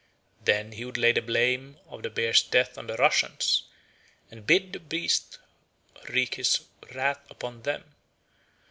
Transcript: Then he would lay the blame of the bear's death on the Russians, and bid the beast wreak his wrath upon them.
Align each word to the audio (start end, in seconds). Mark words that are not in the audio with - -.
Then 0.43 0.71
he 0.71 0.83
would 0.83 0.97
lay 0.97 1.11
the 1.11 1.21
blame 1.21 1.77
of 1.87 2.01
the 2.01 2.09
bear's 2.09 2.41
death 2.41 2.75
on 2.75 2.87
the 2.87 2.95
Russians, 2.97 3.65
and 4.31 4.47
bid 4.47 4.73
the 4.73 4.79
beast 4.79 5.37
wreak 6.09 6.33
his 6.33 6.61
wrath 6.91 7.23
upon 7.29 7.61
them. 7.61 7.83